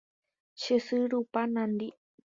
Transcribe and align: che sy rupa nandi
che 0.61 0.75
sy 0.85 0.99
rupa 1.11 1.41
nandi 1.53 1.87